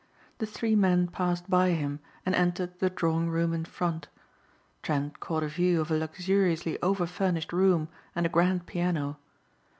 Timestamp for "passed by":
1.09-1.73